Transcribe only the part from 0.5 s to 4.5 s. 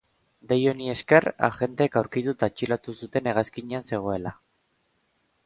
Deia honi esker, agenteek aurkitu eta atxilotu zuten hegazkinean zegoela.